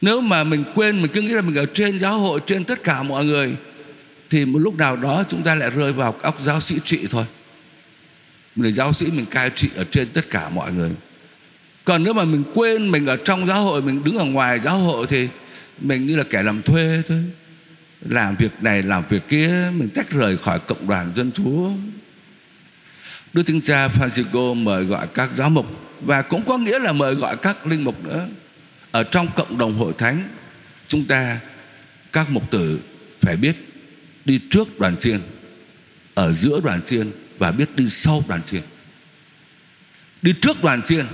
Nếu 0.01 0.21
mà 0.21 0.45
mình 0.45 0.65
quên, 0.75 1.03
mình 1.03 1.11
cứ 1.15 1.23
nghĩ 1.23 1.33
là 1.33 1.43
mình 1.43 1.55
ở 1.55 1.67
trên 1.75 2.01
giáo 2.01 2.19
hội, 2.19 2.41
trên 2.47 2.65
tất 2.65 2.83
cả 2.83 3.03
mọi 3.03 3.25
người, 3.25 3.57
thì 4.31 4.45
một 4.45 4.59
lúc 4.59 4.75
nào 4.75 4.97
đó 4.97 5.25
chúng 5.29 5.43
ta 5.43 5.55
lại 5.55 5.71
rơi 5.71 5.93
vào 5.93 6.17
óc 6.23 6.41
giáo 6.41 6.61
sĩ 6.61 6.79
trị 6.85 7.07
thôi. 7.11 7.25
Mình 8.57 8.67
là 8.67 8.77
giáo 8.77 8.93
sĩ, 8.93 9.07
mình 9.07 9.27
cai 9.27 9.51
trị 9.51 9.71
ở 9.77 9.85
trên 9.91 10.09
tất 10.09 10.31
cả 10.31 10.49
mọi 10.49 10.73
người 10.73 10.91
còn 11.87 12.05
nếu 12.05 12.13
mà 12.13 12.25
mình 12.25 12.45
quên 12.55 12.91
mình 12.91 13.07
ở 13.07 13.17
trong 13.17 13.47
giáo 13.47 13.65
hội, 13.65 13.83
mình 13.83 14.05
đứng 14.05 14.19
ở 14.19 14.25
ngoài 14.25 14.61
giáo 14.61 14.79
hội 14.79 15.07
thì 15.07 15.29
mình 15.79 16.07
như 16.07 16.17
là 16.17 16.25
kẻ 16.31 16.43
làm 16.43 16.63
thuê 16.63 17.03
thôi. 17.09 17.25
Làm 18.01 18.37
việc 18.37 18.53
này, 18.61 18.83
làm 18.83 19.05
việc 19.09 19.29
kia, 19.29 19.71
mình 19.75 19.89
tách 19.89 20.11
rời 20.11 20.39
khỏi 20.39 20.59
cộng 20.59 20.89
đoàn 20.89 21.13
dân 21.15 21.33
chúa. 21.33 21.71
Đức 23.33 23.43
Thánh 23.43 23.61
Cha 23.61 23.89
Francisco 23.89 24.55
mời 24.55 24.85
gọi 24.85 25.07
các 25.15 25.31
giáo 25.37 25.51
mục, 25.51 25.67
và 26.01 26.23
cũng 26.23 26.45
có 26.47 26.59
nghĩa 26.59 26.79
là 26.79 26.93
mời 26.93 27.15
gọi 27.15 27.37
các 27.37 27.67
linh 27.67 27.85
mục 27.85 28.05
nữa. 28.05 28.27
Ở 28.91 29.05
trong 29.05 29.29
cộng 29.37 29.59
đồng 29.59 29.79
hội 29.79 29.93
thánh, 29.99 30.29
chúng 30.89 31.05
ta, 31.05 31.41
các 32.13 32.31
mục 32.31 32.51
tử 32.51 32.81
phải 33.21 33.37
biết 33.37 33.57
đi 34.25 34.41
trước 34.51 34.81
đoàn 34.81 34.97
chiên, 34.97 35.21
ở 36.15 36.33
giữa 36.33 36.61
đoàn 36.65 36.83
chiên 36.83 37.11
và 37.39 37.53
biết 37.53 37.77
đi 37.77 37.89
sau 37.89 38.23
đoàn 38.29 38.43
chiên. 38.43 38.63
Đi 40.23 40.35
trước 40.41 40.63
đoàn 40.63 40.83
chiên 40.83 41.07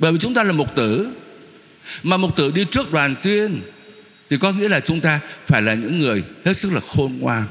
bởi 0.00 0.12
vì 0.12 0.18
chúng 0.18 0.34
ta 0.34 0.42
là 0.42 0.52
mục 0.52 0.76
tử. 0.76 1.08
Mà 2.02 2.16
mục 2.16 2.36
tử 2.36 2.50
đi 2.54 2.64
trước 2.70 2.92
đoàn 2.92 3.16
chiên 3.16 3.60
thì 4.30 4.36
có 4.38 4.52
nghĩa 4.52 4.68
là 4.68 4.80
chúng 4.80 5.00
ta 5.00 5.20
phải 5.46 5.62
là 5.62 5.74
những 5.74 5.98
người 5.98 6.24
hết 6.44 6.56
sức 6.56 6.72
là 6.72 6.80
khôn 6.80 7.18
ngoan. 7.18 7.44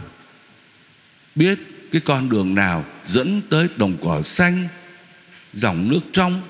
Biết 1.35 1.59
cái 1.91 2.01
con 2.05 2.29
đường 2.29 2.55
nào 2.55 2.85
dẫn 3.05 3.41
tới 3.49 3.67
đồng 3.75 3.97
cỏ 4.03 4.21
xanh, 4.21 4.67
dòng 5.53 5.89
nước 5.91 5.99
trong, 6.13 6.41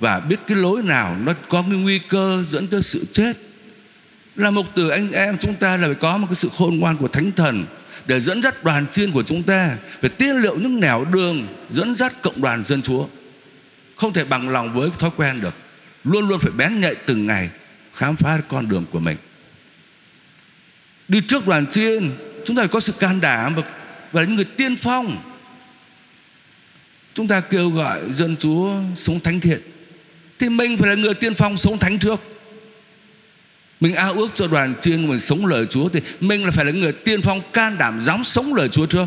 và 0.00 0.20
biết 0.20 0.36
cái 0.46 0.56
lối 0.56 0.82
nào 0.82 1.16
nó 1.24 1.32
có 1.48 1.62
cái 1.62 1.78
nguy 1.78 1.98
cơ 1.98 2.44
dẫn 2.50 2.66
tới 2.66 2.82
sự 2.82 3.04
chết. 3.12 3.36
Là 4.36 4.50
mục 4.50 4.74
tử 4.74 4.88
anh 4.88 5.12
em 5.12 5.38
chúng 5.38 5.54
ta 5.54 5.76
là 5.76 5.86
phải 5.86 5.94
có 5.94 6.18
một 6.18 6.26
cái 6.26 6.36
sự 6.36 6.48
khôn 6.58 6.78
ngoan 6.78 6.96
của 6.96 7.08
thánh 7.08 7.32
thần 7.32 7.64
để 8.06 8.20
dẫn 8.20 8.42
dắt 8.42 8.64
đoàn 8.64 8.86
chiên 8.92 9.12
của 9.12 9.22
chúng 9.22 9.42
ta, 9.42 9.76
phải 10.00 10.10
tiên 10.10 10.36
liệu 10.36 10.56
những 10.56 10.80
nẻo 10.80 11.04
đường 11.12 11.46
dẫn 11.70 11.96
dắt 11.96 12.22
cộng 12.22 12.40
đoàn 12.40 12.64
dân 12.66 12.82
chúa 12.82 13.06
không 13.98 14.12
thể 14.12 14.24
bằng 14.24 14.48
lòng 14.48 14.74
với 14.74 14.90
thói 14.98 15.10
quen 15.16 15.40
được. 15.40 15.54
Luôn 16.04 16.28
luôn 16.28 16.40
phải 16.40 16.52
bén 16.52 16.80
nhạy 16.80 16.94
từng 16.94 17.26
ngày 17.26 17.50
khám 17.94 18.16
phá 18.16 18.40
con 18.48 18.68
đường 18.68 18.84
của 18.90 19.00
mình. 19.00 19.16
Đi 21.08 21.20
trước 21.28 21.46
đoàn 21.46 21.66
chiên 21.66 22.10
chúng 22.44 22.56
ta 22.56 22.62
phải 22.62 22.68
có 22.68 22.80
sự 22.80 22.92
can 22.92 23.20
đảm 23.20 23.54
và, 23.54 23.62
và 24.12 24.22
những 24.22 24.36
người 24.36 24.44
tiên 24.44 24.76
phong. 24.76 25.22
Chúng 27.14 27.28
ta 27.28 27.40
kêu 27.40 27.70
gọi 27.70 28.00
dân 28.14 28.36
chúa 28.36 28.74
sống 28.96 29.20
thánh 29.20 29.40
thiện. 29.40 29.60
Thì 30.38 30.48
mình 30.48 30.76
phải 30.76 30.88
là 30.88 30.94
người 30.94 31.14
tiên 31.14 31.34
phong 31.34 31.56
sống 31.56 31.78
thánh 31.78 31.98
trước. 31.98 32.20
Mình 33.80 33.94
ao 33.94 34.12
ước 34.12 34.28
cho 34.34 34.46
đoàn 34.46 34.74
chiên 34.80 35.02
của 35.02 35.10
mình 35.10 35.20
sống 35.20 35.46
lời 35.46 35.66
Chúa 35.70 35.88
thì 35.88 36.00
mình 36.20 36.44
là 36.44 36.50
phải 36.50 36.64
là 36.64 36.72
người 36.72 36.92
tiên 36.92 37.22
phong 37.22 37.40
can 37.52 37.78
đảm 37.78 38.00
dám 38.00 38.24
sống 38.24 38.54
lời 38.54 38.68
Chúa 38.68 38.86
trước. 38.86 39.06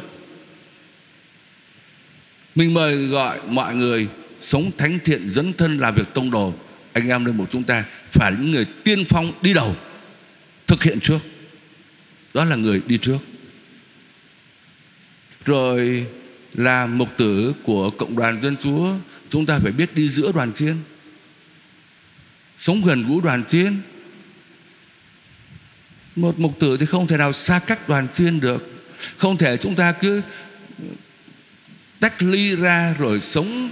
Mình 2.55 2.73
mời 2.73 3.07
gọi 3.07 3.39
mọi 3.47 3.75
người 3.75 4.07
sống 4.41 4.71
thánh 4.77 4.99
thiện 5.05 5.29
dẫn 5.29 5.53
thân 5.53 5.77
làm 5.77 5.95
việc 5.95 6.13
tông 6.13 6.31
đồ. 6.31 6.53
Anh 6.93 7.09
em 7.09 7.23
nơi 7.23 7.33
một 7.33 7.47
chúng 7.51 7.63
ta 7.63 7.85
phải 8.11 8.31
là 8.31 8.37
những 8.37 8.51
người 8.51 8.65
tiên 8.83 9.03
phong 9.05 9.31
đi 9.41 9.53
đầu 9.53 9.75
thực 10.67 10.83
hiện 10.83 10.99
trước. 10.99 11.19
Đó 12.33 12.45
là 12.45 12.55
người 12.55 12.81
đi 12.85 12.97
trước. 12.97 13.17
Rồi 15.45 16.05
là 16.53 16.85
mục 16.85 17.09
tử 17.17 17.53
của 17.63 17.89
cộng 17.89 18.15
đoàn 18.15 18.41
dân 18.43 18.55
Chúa, 18.57 18.93
chúng 19.29 19.45
ta 19.45 19.59
phải 19.59 19.71
biết 19.71 19.95
đi 19.95 20.09
giữa 20.09 20.31
đoàn 20.31 20.53
chiên. 20.53 20.75
Sống 22.57 22.81
gần 22.85 23.07
gũi 23.07 23.21
đoàn 23.23 23.43
chiên 23.49 23.81
một 26.15 26.39
mục 26.39 26.59
tử 26.59 26.77
thì 26.77 26.85
không 26.85 27.07
thể 27.07 27.17
nào 27.17 27.33
xa 27.33 27.59
cách 27.59 27.89
đoàn 27.89 28.07
chiên 28.13 28.39
được 28.39 28.83
không 29.17 29.37
thể 29.37 29.57
chúng 29.57 29.75
ta 29.75 29.91
cứ 29.91 30.21
tách 31.99 32.23
ly 32.23 32.55
ra 32.55 32.95
rồi 32.99 33.21
sống 33.21 33.69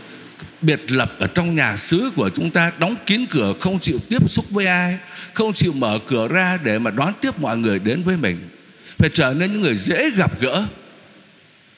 biệt 0.62 0.92
lập 0.92 1.12
ở 1.20 1.28
trong 1.28 1.56
nhà 1.56 1.78
xứ 1.78 2.12
của 2.16 2.30
chúng 2.30 2.52
ta, 2.52 2.72
đóng 2.80 2.96
kín 3.06 3.26
cửa, 3.30 3.54
không 3.60 3.80
chịu 3.80 4.00
tiếp 4.10 4.30
xúc 4.32 4.46
với 4.50 4.66
ai, 4.66 4.98
không 5.34 5.54
chịu 5.54 5.74
mở 5.74 6.00
cửa 6.08 6.28
ra 6.28 6.58
để 6.64 6.80
mà 6.80 6.92
đón 6.92 7.14
tiếp 7.22 7.40
mọi 7.40 7.58
người 7.58 7.80
đến 7.80 8.04
với 8.04 8.18
mình. 8.18 8.50
Phải 8.98 9.10
trở 9.14 9.34
nên 9.34 9.52
những 9.52 9.62
người 9.62 9.76
dễ 9.76 10.10
gặp 10.10 10.42
gỡ, 10.42 10.66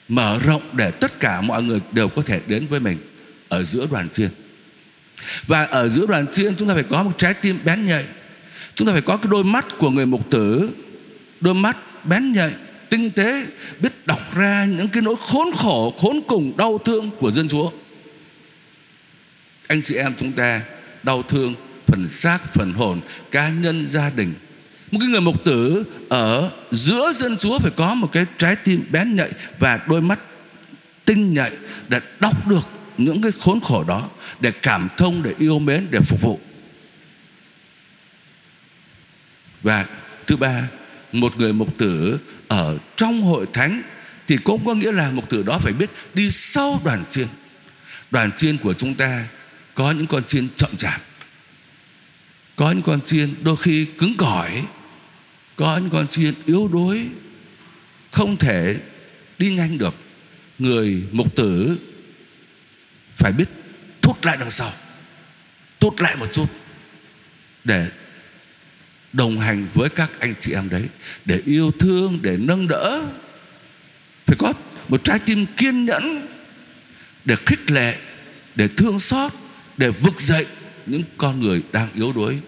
mở 0.08 0.40
rộng 0.46 0.62
để 0.74 0.92
tất 0.92 1.20
cả 1.20 1.42
mọi 1.42 1.64
người 1.64 1.80
đều 1.92 2.08
có 2.08 2.22
thể 2.22 2.40
đến 2.48 2.68
với 2.68 2.80
mình 2.80 2.98
ở 3.50 3.64
giữa 3.64 3.88
đoàn 3.92 4.08
viên. 4.16 4.30
Và 5.48 5.64
ở 5.64 5.90
giữa 5.90 6.06
đoàn 6.06 6.26
viên, 6.34 6.56
chúng 6.56 6.68
ta 6.68 6.74
phải 6.74 6.84
có 6.84 7.04
một 7.04 7.14
trái 7.18 7.34
tim 7.34 7.60
bén 7.64 7.86
nhạy. 7.86 8.06
Chúng 8.76 8.88
ta 8.88 8.94
phải 8.94 9.02
có 9.02 9.18
cái 9.18 9.28
đôi 9.32 9.44
mắt 9.44 9.66
của 9.78 9.90
người 9.90 10.06
mục 10.06 10.30
tử, 10.30 10.70
đôi 11.40 11.54
mắt 11.54 11.78
bén 12.06 12.34
nhạy, 12.34 12.52
tinh 12.90 13.12
tế, 13.12 13.46
biết 13.80 14.08
đọc 14.08 14.36
ra 14.36 14.66
những 14.66 14.88
cái 14.88 15.02
nỗi 15.02 15.16
khốn 15.20 15.48
khổ, 15.56 15.94
khốn 15.98 16.22
cùng, 16.28 16.58
đau 16.58 16.78
thương 16.78 17.10
của 17.20 17.32
dân 17.32 17.48
chúa 17.48 17.72
anh 19.72 19.82
chị 19.82 19.96
em 19.96 20.13
chúng 20.20 20.32
ta 20.32 20.62
đau 21.04 21.22
thương, 21.22 21.56
phần 21.88 22.10
xác, 22.10 22.54
phần 22.54 22.74
hồn, 22.74 23.01
cá 23.32 23.50
nhân, 23.50 23.88
gia 23.92 24.10
đình. 24.10 24.34
Một 24.92 25.00
cái 25.01 25.10
người 25.10 25.22
mục 25.22 25.44
tử 25.46 25.84
ở 26.10 26.51
giữa 26.72 27.13
dân 27.16 27.38
chúa 27.38 27.60
phải 27.60 27.72
có 27.75 27.96
một 27.96 28.10
cái 28.12 28.25
trái 28.38 28.56
tim 28.56 28.84
bén 28.92 29.16
nhạy 29.16 29.30
và 29.60 29.80
đôi 29.88 30.01
mắt 30.01 30.20
tinh 31.06 31.34
nhạy 31.34 31.51
để 31.88 32.00
đọc 32.20 32.48
được 32.48 32.68
những 32.98 33.22
cái 33.22 33.32
khốn 33.40 33.60
khổ 33.60 33.84
đó, 33.88 34.10
để 34.40 34.51
cảm 34.51 34.88
thông, 34.98 35.24
để 35.24 35.34
yêu 35.40 35.60
mến, 35.60 35.88
để 35.92 36.00
phục 36.00 36.22
vụ. 36.22 36.40
Và 39.62 39.86
thứ 40.28 40.36
ba, 40.36 40.68
một 41.12 41.38
người 41.38 41.54
mục 41.54 41.78
tử 41.78 42.20
ở 42.48 42.78
trong 42.96 43.22
hội 43.22 43.46
thánh 43.54 43.82
thì 44.28 44.38
cũng 44.38 44.66
có 44.66 44.74
nghĩa 44.74 44.92
là 44.92 45.12
mục 45.12 45.30
tử 45.30 45.44
đó 45.44 45.60
phải 45.60 45.74
biết 45.74 45.90
đi 46.13 46.32
sau 46.32 46.80
đoàn 46.86 47.04
chiên. 47.10 47.28
Đoàn 48.12 48.32
chiên 48.38 48.58
của 48.58 48.74
chúng 48.74 48.96
ta 48.96 49.25
có 49.82 49.92
những 49.92 50.08
con 50.08 50.24
chiên 50.24 50.48
chậm 50.56 50.78
chạp. 50.78 51.02
Có 52.56 52.72
những 52.72 52.82
con 52.82 53.02
chiên 53.02 53.34
đôi 53.44 53.58
khi 53.58 53.86
cứng 53.86 54.18
cỏi. 54.18 54.64
Có 55.56 55.78
những 55.78 55.90
con 55.90 56.08
chiên 56.08 56.34
yếu 56.46 56.68
đuối. 56.68 57.08
Không 58.12 58.38
thể 58.38 58.78
đi 59.38 59.54
nhanh 59.54 59.78
được. 59.78 59.96
Người 60.60 61.04
mục 61.12 61.36
tử 61.36 61.78
phải 63.16 63.32
biết 63.32 63.50
thút 64.02 64.26
lại 64.26 64.38
đằng 64.40 64.52
sau. 64.52 64.72
Thút 65.80 66.02
lại 66.02 66.16
một 66.16 66.28
chút 66.34 66.50
để 67.64 67.88
đồng 69.14 69.40
hành 69.40 69.68
với 69.74 69.90
các 69.90 70.12
anh 70.20 70.34
chị 70.40 70.54
em 70.54 70.70
đấy. 70.70 70.84
Để 71.26 71.42
yêu 71.46 71.72
thương, 71.80 72.20
để 72.22 72.38
nâng 72.38 72.68
đỡ. 72.68 73.04
Phải 74.26 74.36
có 74.40 74.54
một 74.88 75.04
trái 75.04 75.20
tim 75.20 75.46
kiên 75.58 75.86
nhẫn, 75.86 76.28
để 77.26 77.36
khích 77.46 77.72
lệ, 77.72 77.98
để 78.56 78.68
thương 78.78 79.00
xót 79.00 79.32
để 79.78 79.90
vực 79.90 80.22
dậy 80.22 80.46
những 80.86 81.04
con 81.18 81.40
người 81.40 81.62
đang 81.72 81.94
yếu 81.94 82.13
đuối. 82.13 82.40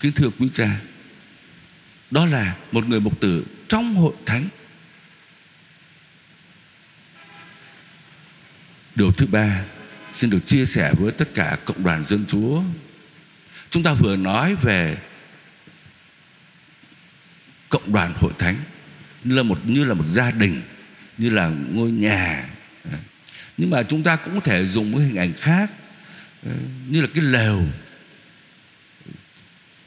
Kính 0.00 0.12
thưa 0.12 0.30
quý 0.38 0.48
cha, 0.54 0.80
đó 2.10 2.26
là 2.26 2.56
một 2.72 2.86
người 2.86 3.00
mục 3.00 3.20
tử 3.20 3.44
trong 3.68 3.94
hội 3.94 4.14
thánh. 4.26 4.48
Điều 8.94 9.12
thứ 9.12 9.26
ba, 9.26 9.64
xin 10.12 10.30
được 10.30 10.46
chia 10.46 10.66
sẻ 10.66 10.92
với 10.98 11.12
tất 11.12 11.28
cả 11.34 11.58
cộng 11.64 11.84
đoàn 11.84 12.04
dân 12.06 12.24
chúa. 12.28 12.62
Chúng 13.70 13.82
ta 13.82 13.92
vừa 13.92 14.16
nói 14.16 14.54
về 14.54 14.96
cộng 17.68 17.92
đoàn 17.92 18.14
hội 18.20 18.32
thánh, 18.38 18.56
như 19.24 19.34
là 19.34 19.42
một, 19.42 19.58
như 19.64 19.84
là 19.84 19.94
một 19.94 20.04
gia 20.12 20.30
đình, 20.30 20.62
như 21.18 21.30
là 21.30 21.48
ngôi 21.48 21.90
nhà 21.90 22.48
nhưng 23.56 23.70
mà 23.70 23.82
chúng 23.82 24.02
ta 24.02 24.16
cũng 24.16 24.34
có 24.34 24.40
thể 24.40 24.66
dùng 24.66 24.92
một 24.92 24.98
hình 24.98 25.16
ảnh 25.16 25.32
khác 25.40 25.70
ờ, 26.46 26.52
như 26.88 27.00
là 27.00 27.08
cái 27.14 27.24
lều. 27.24 27.62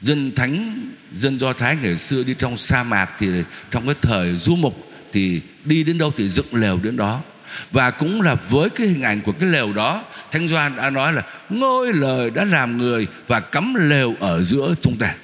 Dân 0.02 0.32
thánh, 0.34 0.88
dân 1.18 1.40
do 1.40 1.52
thái 1.52 1.76
ngày 1.82 1.98
xưa 1.98 2.22
đi 2.22 2.34
trong 2.38 2.56
sa 2.56 2.82
mạc 2.82 3.10
thì 3.18 3.28
trong 3.70 3.86
cái 3.86 3.94
thời 4.02 4.36
du 4.36 4.56
mục 4.56 4.90
thì 5.12 5.40
đi 5.64 5.84
đến 5.84 5.98
đâu 5.98 6.12
thì 6.16 6.28
dựng 6.28 6.54
lều 6.54 6.80
đến 6.82 6.96
đó. 6.96 7.22
Và 7.70 7.90
cũng 7.90 8.22
là 8.22 8.34
với 8.34 8.70
cái 8.70 8.86
hình 8.86 9.02
ảnh 9.02 9.20
của 9.20 9.32
cái 9.32 9.48
lều 9.48 9.72
đó, 9.72 10.04
Thánh 10.30 10.48
Doan 10.48 10.76
đã 10.76 10.90
nói 10.90 11.12
là 11.12 11.22
ngôi 11.50 11.92
lời 11.92 12.30
đã 12.30 12.44
làm 12.44 12.78
người 12.78 13.06
và 13.26 13.40
cắm 13.40 13.74
lều 13.74 14.14
ở 14.20 14.42
giữa 14.42 14.74
chúng 14.80 14.96
ta. 14.96 15.14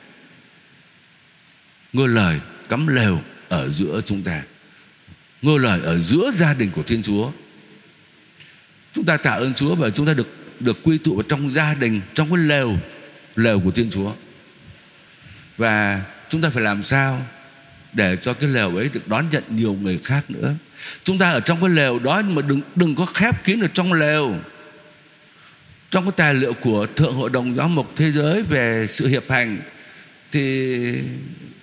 Ngôi 1.92 2.08
lời 2.08 2.40
cắm 2.68 2.86
lều 2.86 3.20
ở 3.48 3.70
giữa 3.70 4.00
chúng 4.06 4.22
ta. 4.22 4.42
Ngôi 5.42 5.60
lời 5.60 5.80
ở 5.82 5.98
giữa 5.98 6.30
gia 6.34 6.54
đình 6.54 6.70
của 6.70 6.82
Thiên 6.82 7.02
Chúa 7.02 7.30
chúng 8.96 9.04
ta 9.04 9.16
tạ 9.16 9.30
ơn 9.30 9.54
Chúa 9.54 9.74
và 9.74 9.90
chúng 9.90 10.06
ta 10.06 10.14
được 10.14 10.28
được 10.60 10.78
quy 10.82 10.98
tụ 10.98 11.14
vào 11.14 11.22
trong 11.22 11.50
gia 11.50 11.74
đình, 11.74 12.00
trong 12.14 12.30
cái 12.30 12.38
lều 12.38 12.76
lều 13.36 13.60
của 13.60 13.70
Thiên 13.70 13.90
Chúa. 13.90 14.12
Và 15.56 16.02
chúng 16.28 16.42
ta 16.42 16.50
phải 16.50 16.62
làm 16.62 16.82
sao 16.82 17.26
để 17.92 18.16
cho 18.16 18.34
cái 18.34 18.48
lều 18.48 18.76
ấy 18.76 18.90
được 18.92 19.08
đón 19.08 19.26
nhận 19.30 19.42
nhiều 19.48 19.72
người 19.72 20.00
khác 20.04 20.22
nữa? 20.28 20.54
Chúng 21.04 21.18
ta 21.18 21.30
ở 21.30 21.40
trong 21.40 21.60
cái 21.60 21.70
lều 21.70 21.98
đó 21.98 22.22
nhưng 22.26 22.34
mà 22.34 22.42
đừng 22.42 22.60
đừng 22.74 22.94
có 22.94 23.04
khép 23.04 23.44
kín 23.44 23.60
ở 23.60 23.68
trong 23.74 23.92
lều. 23.92 24.34
Trong 25.90 26.04
cái 26.04 26.12
tài 26.16 26.34
liệu 26.34 26.52
của 26.52 26.86
thượng 26.96 27.14
hội 27.14 27.30
đồng 27.30 27.56
giáo 27.56 27.68
mục 27.68 27.92
thế 27.96 28.10
giới 28.10 28.42
về 28.42 28.86
sự 28.88 29.06
hiệp 29.08 29.30
hành, 29.30 29.58
thì 30.32 30.94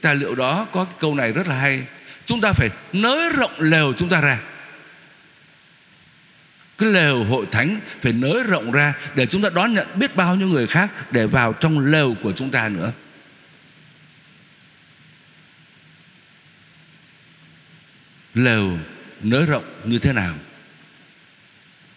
tài 0.01 0.15
liệu 0.15 0.35
đó 0.35 0.67
có 0.71 0.85
cái 0.85 0.93
câu 0.99 1.15
này 1.15 1.31
rất 1.31 1.47
là 1.47 1.55
hay. 1.55 1.81
Chúng 2.25 2.41
ta 2.41 2.53
phải 2.53 2.69
nới 2.93 3.29
rộng 3.29 3.51
lều 3.57 3.93
chúng 3.97 4.09
ta 4.09 4.21
ra 4.21 4.39
cái 6.83 6.91
lều 6.91 7.23
hội 7.23 7.45
thánh 7.51 7.79
phải 8.01 8.13
nới 8.13 8.43
rộng 8.43 8.71
ra 8.71 8.93
để 9.15 9.25
chúng 9.25 9.41
ta 9.41 9.49
đón 9.55 9.73
nhận 9.73 9.87
biết 9.95 10.15
bao 10.15 10.35
nhiêu 10.35 10.47
người 10.47 10.67
khác 10.67 11.11
để 11.11 11.27
vào 11.27 11.53
trong 11.53 11.79
lều 11.79 12.15
của 12.23 12.31
chúng 12.31 12.49
ta 12.49 12.69
nữa. 12.69 12.91
Lều 18.33 18.77
nới 19.21 19.45
rộng 19.45 19.63
như 19.83 19.99
thế 19.99 20.13
nào? 20.13 20.33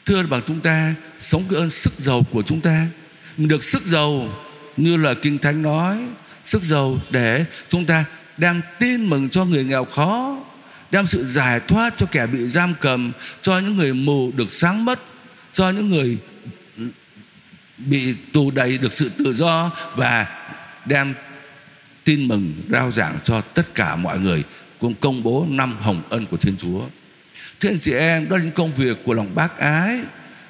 Thưa 0.04 0.22
bằng 0.22 0.42
chúng 0.46 0.60
ta, 0.60 0.94
sống 1.18 1.44
cái 1.50 1.60
ơn 1.60 1.70
sức 1.70 1.92
giàu 1.92 2.22
của 2.30 2.42
chúng 2.42 2.60
ta. 2.60 2.86
Mình 3.36 3.48
được 3.48 3.64
sức 3.64 3.82
giàu, 3.82 4.28
như 4.76 4.96
là 4.96 5.14
kinh 5.14 5.38
thánh 5.38 5.62
nói, 5.62 5.98
sức 6.44 6.62
giàu 6.62 6.98
để 7.10 7.44
chúng 7.68 7.84
ta 7.84 8.04
đang 8.36 8.60
tin 8.78 9.10
mừng 9.10 9.30
cho 9.30 9.44
người 9.44 9.64
nghèo 9.64 9.84
khó 9.84 10.38
đem 10.90 11.06
sự 11.06 11.26
giải 11.26 11.60
thoát 11.60 11.94
cho 11.96 12.06
kẻ 12.06 12.26
bị 12.26 12.48
giam 12.48 12.74
cầm 12.80 13.12
cho 13.42 13.58
những 13.58 13.76
người 13.76 13.92
mù 13.92 14.32
được 14.36 14.52
sáng 14.52 14.84
mất 14.84 15.00
cho 15.52 15.70
những 15.70 15.88
người 15.88 16.18
bị 17.78 18.14
tù 18.32 18.50
đầy 18.50 18.78
được 18.78 18.92
sự 18.92 19.08
tự 19.18 19.34
do 19.34 19.70
và 19.96 20.26
đem 20.84 21.14
tin 22.04 22.28
mừng 22.28 22.54
rao 22.70 22.92
giảng 22.92 23.18
cho 23.24 23.40
tất 23.40 23.74
cả 23.74 23.96
mọi 23.96 24.18
người 24.18 24.42
cùng 24.78 24.94
công 24.94 25.22
bố 25.22 25.46
năm 25.48 25.76
hồng 25.80 26.02
ân 26.08 26.26
của 26.26 26.36
Thiên 26.36 26.56
Chúa. 26.56 26.82
Thưa 27.60 27.68
anh 27.68 27.80
chị 27.80 27.92
em, 27.92 28.28
đó 28.28 28.36
là 28.36 28.42
những 28.42 28.52
công 28.52 28.74
việc 28.74 28.96
của 29.04 29.14
lòng 29.14 29.34
bác 29.34 29.58
ái, 29.58 30.00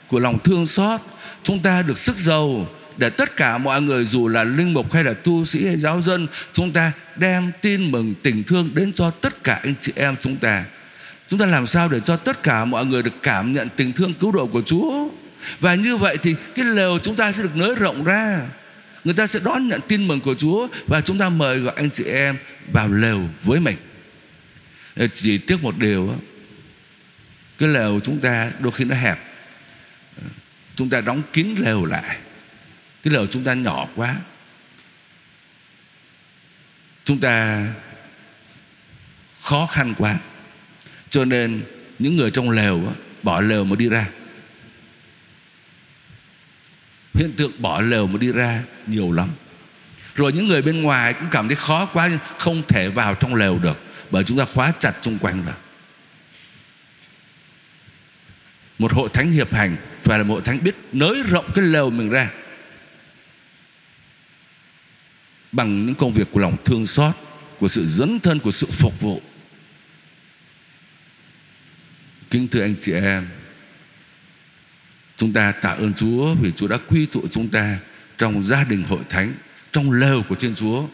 của 0.09 0.21
lòng 0.21 0.38
thương 0.38 0.66
xót. 0.66 1.00
Chúng 1.43 1.59
ta 1.62 1.83
được 1.83 1.99
sức 1.99 2.16
giàu 2.16 2.69
để 2.97 3.11
tất 3.11 3.37
cả 3.37 3.59
mọi 3.59 3.83
người 3.83 4.05
dù 4.05 4.29
là 4.29 4.45
linh 4.45 4.75
mục 4.75 4.93
hay 4.93 5.05
là 5.05 5.15
tu 5.15 5.45
sĩ 5.45 5.67
hay 5.67 5.76
giáo 5.76 6.03
dân, 6.03 6.26
chúng 6.53 6.73
ta 6.73 6.93
đem 7.17 7.53
tin 7.62 7.91
mừng, 7.91 8.15
tình 8.23 8.45
thương 8.45 8.71
đến 8.75 8.93
cho 8.93 9.11
tất 9.11 9.45
cả 9.45 9.61
anh 9.62 9.75
chị 9.81 9.93
em 9.97 10.15
chúng 10.21 10.37
ta. 10.37 10.65
Chúng 11.29 11.38
ta 11.38 11.47
làm 11.47 11.67
sao 11.67 11.88
để 11.88 12.00
cho 12.00 12.17
tất 12.17 12.43
cả 12.43 12.65
mọi 12.65 12.87
người 12.87 13.03
được 13.03 13.23
cảm 13.23 13.53
nhận 13.53 13.69
tình 13.76 13.93
thương 13.93 14.15
cứu 14.15 14.33
độ 14.33 14.47
của 14.47 14.62
Chúa? 14.67 15.09
Và 15.61 15.75
như 15.75 15.97
vậy 15.97 16.17
thì 16.23 16.35
cái 16.55 16.65
lều 16.65 16.99
chúng 16.99 17.17
ta 17.17 17.33
sẽ 17.33 17.43
được 17.43 17.57
nới 17.57 17.75
rộng 17.75 18.05
ra. 18.05 18.41
Người 19.05 19.15
ta 19.15 19.26
sẽ 19.26 19.41
đón 19.45 19.69
nhận 19.69 19.81
tin 19.88 20.09
mừng 20.09 20.21
của 20.21 20.35
Chúa 20.35 20.69
và 20.87 21.00
chúng 21.00 21.19
ta 21.19 21.29
mời 21.29 21.59
gọi 21.59 21.75
anh 21.76 21.91
chị 21.91 22.05
em 22.05 22.37
vào 22.73 22.88
lều 22.88 23.21
với 23.43 23.61
mình. 23.61 23.76
Ờ, 24.97 25.07
chỉ 25.15 25.38
tiếc 25.38 25.62
một 25.62 25.79
điều 25.79 26.15
cái 27.59 27.69
lều 27.69 28.00
chúng 28.05 28.19
ta 28.19 28.50
đôi 28.61 28.73
khi 28.73 28.85
nó 28.85 28.95
hẹp. 28.97 29.19
Ờ, 30.17 30.23
chúng 30.76 30.91
ta 30.91 31.00
đóng 31.00 31.23
kín 31.33 31.55
lều 31.59 31.85
lại 31.85 32.17
cái 33.07 33.15
lều 33.15 33.27
chúng 33.27 33.45
ta 33.45 33.55
nhỏ 33.55 33.89
quá. 33.97 34.17
Chúng 37.05 37.21
ta 37.21 37.67
khó 39.41 39.67
khăn 39.67 39.95
quá. 39.99 40.19
Cho 41.11 41.25
nên 41.25 41.65
những 41.99 42.17
người 42.17 42.31
trong 42.31 42.51
lều 42.51 42.93
bỏ 43.23 43.41
lều 43.41 43.65
mà 43.65 43.77
đi 43.77 43.89
ra. 43.89 44.07
Hiện 47.15 47.33
tượng 47.37 47.53
bỏ 47.59 47.81
lều 47.81 48.07
mà 48.07 48.19
đi 48.19 48.33
ra 48.33 48.63
nhiều 48.87 49.13
lắm. 49.13 49.29
Rồi 50.15 50.33
những 50.33 50.49
người 50.49 50.63
bên 50.63 50.83
ngoài 50.83 51.15
cũng 51.15 51.29
cảm 51.31 51.49
thấy 51.49 51.57
khó 51.57 51.87
quá, 51.87 52.09
nhưng 52.11 52.19
không 52.39 52.63
thể 52.69 52.89
vào 52.89 53.15
trong 53.15 53.35
lều 53.35 53.59
được, 53.59 53.81
bởi 54.11 54.25
chúng 54.25 54.39
ta 54.39 54.45
khóa 54.45 54.73
chặt 54.81 54.93
xung 55.03 55.19
quanh 55.19 55.45
rồi. 55.45 55.55
Một 58.79 58.93
hội 58.93 59.09
thánh 59.13 59.31
hiệp 59.31 59.55
hành 59.55 59.77
phải 60.03 60.19
là 60.19 60.25
một 60.25 60.35
hội 60.35 60.43
thánh 60.45 60.65
biết 60.65 60.75
nới 60.93 61.23
rộng 61.29 61.51
cái 61.55 61.65
lều 61.65 61.91
mình 61.91 62.11
ra 62.11 62.31
bằng 65.52 65.87
những 65.87 65.95
công 65.95 66.13
việc 66.13 66.28
của 66.32 66.41
lòng 66.41 66.56
thương 66.65 66.87
xót, 66.87 67.15
của 67.59 67.69
sự 67.69 67.87
dấn 67.89 68.21
thân, 68.21 68.39
của 68.39 68.50
sự 68.50 68.67
phục 68.67 69.00
vụ. 69.00 69.23
Kính 72.30 72.49
thưa 72.49 72.63
anh 72.63 72.75
chị 72.82 72.93
em, 72.93 73.28
chúng 75.17 75.32
ta 75.32 75.52
tạ 75.52 75.71
ơn 75.71 75.95
Chúa 75.95 76.35
vì 76.35 76.52
Chúa 76.56 76.69
đã 76.69 76.76
quy 76.89 77.06
tụ 77.06 77.25
chúng 77.30 77.49
ta 77.49 77.78
trong 78.19 78.47
gia 78.47 78.65
đình 78.65 78.82
hội 78.82 79.00
thánh, 79.09 79.35
trong 79.73 79.93
lều 79.93 80.23
của 80.28 80.35
Thiên 80.35 80.54
Chúa. 80.54 80.87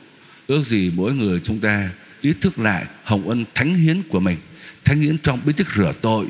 Ước 0.46 0.66
gì 0.66 0.92
mỗi 0.94 1.14
người 1.14 1.40
chúng 1.40 1.60
ta 1.60 1.90
ý 2.20 2.32
thức 2.40 2.58
lại 2.58 2.84
hồng 3.04 3.28
ân 3.28 3.44
thánh 3.54 3.74
hiến 3.74 4.02
của 4.08 4.20
mình, 4.20 4.38
thánh 4.84 5.00
hiến 5.00 5.18
trong 5.18 5.40
bí 5.44 5.52
tích 5.52 5.66
rửa 5.76 5.92
tội 6.00 6.26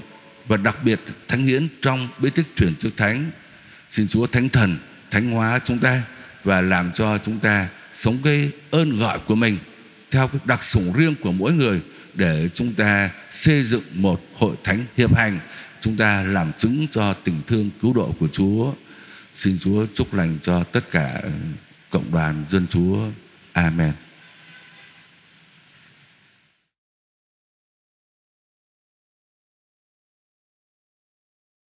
và 0.47 0.57
đặc 0.57 0.85
biệt 0.85 1.01
thánh 1.29 1.45
hiến 1.45 1.69
trong 1.83 2.09
bí 2.19 2.31
tích 2.31 2.47
chuyển 2.57 2.75
chức 2.75 2.97
thánh. 2.97 3.31
Xin 3.91 4.09
Chúa 4.09 4.27
thánh 4.27 4.49
thần, 4.49 4.79
thánh 5.11 5.31
hóa 5.31 5.59
chúng 5.65 5.79
ta 5.79 6.03
và 6.45 6.61
làm 6.61 6.93
cho 6.93 7.19
chúng 7.19 7.39
ta 7.39 7.69
sống 7.95 8.19
cái 8.25 8.51
ơn 8.71 8.99
gọi 8.99 9.19
của 9.19 9.35
mình 9.35 9.59
theo 10.11 10.29
cái 10.29 10.41
đặc 10.45 10.63
sủng 10.63 10.93
riêng 10.93 11.15
của 11.21 11.33
mỗi 11.33 11.53
người 11.53 11.81
để 12.15 12.49
chúng 12.55 12.75
ta 12.75 13.11
xây 13.31 13.63
dựng 13.63 13.83
một 13.95 14.21
hội 14.35 14.57
thánh 14.65 14.85
hiệp 14.97 15.15
hành, 15.15 15.39
chúng 15.81 15.97
ta 15.97 16.23
làm 16.23 16.53
chứng 16.59 16.87
cho 16.91 17.13
tình 17.13 17.41
thương 17.47 17.71
cứu 17.83 17.95
độ 17.95 18.15
của 18.21 18.29
Chúa. 18.33 18.73
Xin 19.35 19.59
Chúa 19.59 19.87
chúc 19.95 20.15
lành 20.15 20.39
cho 20.43 20.65
tất 20.65 20.91
cả 20.91 21.23
cộng 21.91 22.13
đoàn 22.13 22.45
dân 22.51 22.67
Chúa. 22.67 23.07
Amen. 23.53 23.93